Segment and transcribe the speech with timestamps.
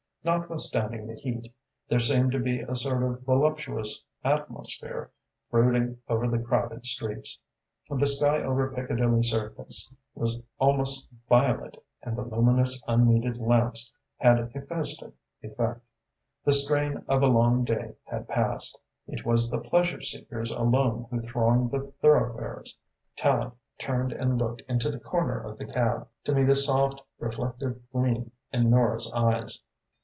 [0.23, 1.51] Notwithstanding the heat,
[1.89, 5.09] there seemed to be a sort of voluptuous atmosphere
[5.49, 7.39] brooding over the crowded streets.
[7.89, 14.45] The sky over Piccadilly Circus was almost violet and the luminous, unneeded lamps had a
[14.47, 15.81] festive effect.
[16.45, 18.79] The strain of a long day had passed.
[19.07, 22.77] It was the pleasure seekers alone who thronged the thoroughfares.
[23.17, 27.81] Tallente turned and looked into the corner of the cab, to meet a soft, reflective
[27.91, 29.59] gleam in Nora's eyes.